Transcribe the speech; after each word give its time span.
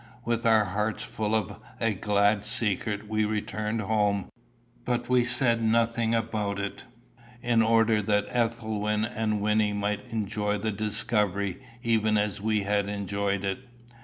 With 0.25 0.47
our 0.47 0.65
hearts 0.65 1.03
full 1.03 1.35
of 1.35 1.57
a 1.79 1.93
glad 1.93 2.43
secret 2.43 3.07
we 3.07 3.23
returned 3.23 3.81
home, 3.81 4.31
but 4.83 5.09
we 5.09 5.23
said 5.23 5.61
nothing 5.61 6.15
about 6.15 6.57
it, 6.57 6.85
in 7.43 7.61
order 7.61 8.01
that 8.01 8.25
Ethelwyn 8.29 9.05
and 9.05 9.41
Wynnie 9.41 9.73
might 9.73 10.11
enjoy 10.11 10.57
the 10.57 10.71
discovery 10.71 11.61
even 11.83 12.17
as 12.17 12.41
we 12.41 12.61
had 12.63 12.89
enjoyed 12.89 13.45
it. 13.45 13.59